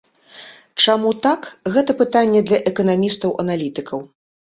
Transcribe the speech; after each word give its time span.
Чаму 0.85 1.11
так, 1.25 1.41
гэта 1.75 1.91
пытанне 1.99 2.41
для 2.47 2.59
эканамістаў-аналітыкаў. 2.71 4.01